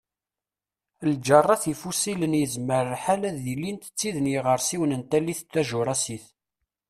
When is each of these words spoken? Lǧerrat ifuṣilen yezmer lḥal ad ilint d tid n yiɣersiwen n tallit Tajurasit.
Lǧerrat 1.11 1.63
ifuṣilen 1.73 2.37
yezmer 2.39 2.83
lḥal 2.93 3.21
ad 3.29 3.39
ilint 3.53 3.89
d 3.91 3.93
tid 3.99 4.15
n 4.21 4.31
yiɣersiwen 4.31 4.95
n 4.99 5.01
tallit 5.09 5.39
Tajurasit. 5.53 6.25